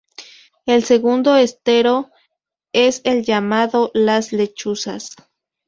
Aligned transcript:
El 0.65 0.83
segundo 0.83 1.35
estero 1.35 2.09
es 2.73 3.01
el 3.03 3.23
llamado 3.23 3.91
Las 3.93 4.33
Lechuzas. 4.33 5.11